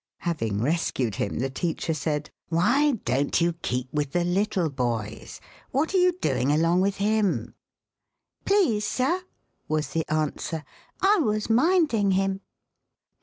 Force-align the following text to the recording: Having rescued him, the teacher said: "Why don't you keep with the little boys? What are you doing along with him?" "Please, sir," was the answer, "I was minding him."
Having 0.21 0.63
rescued 0.63 1.15
him, 1.17 1.37
the 1.37 1.51
teacher 1.51 1.93
said: 1.93 2.31
"Why 2.49 2.93
don't 3.05 3.39
you 3.39 3.53
keep 3.53 3.87
with 3.93 4.13
the 4.13 4.23
little 4.23 4.67
boys? 4.71 5.39
What 5.69 5.93
are 5.93 5.99
you 5.99 6.13
doing 6.13 6.51
along 6.51 6.81
with 6.81 6.95
him?" 6.95 7.53
"Please, 8.43 8.83
sir," 8.83 9.21
was 9.67 9.89
the 9.89 10.03
answer, 10.09 10.63
"I 11.03 11.17
was 11.17 11.51
minding 11.51 12.13
him." 12.13 12.41